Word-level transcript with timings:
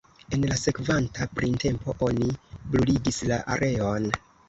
En 0.37 0.45
la 0.51 0.55
sekvanta 0.61 1.27
printempo 1.41 1.97
oni 2.09 2.33
bruligis 2.73 3.25
la 3.33 3.43
areon. 3.59 4.15